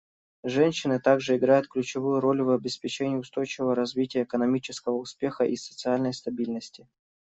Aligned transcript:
Женщины 0.43 0.99
также 0.99 1.37
играют 1.37 1.67
ключевую 1.67 2.21
роль 2.21 2.41
в 2.41 2.49
обеспечении 2.49 3.17
устойчивого 3.17 3.75
развития, 3.75 4.23
экономического 4.23 4.95
успеха 4.95 5.43
и 5.45 5.55
социальной 5.55 6.11
стабильности. 6.11 6.87